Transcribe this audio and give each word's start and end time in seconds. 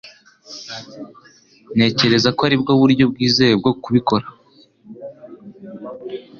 Ntekereza 1.75 2.29
ko 2.37 2.41
aribwo 2.47 2.71
buryo 2.81 3.03
bwizewe 3.11 3.53
bwo 3.61 3.71
kubikora. 3.83 4.25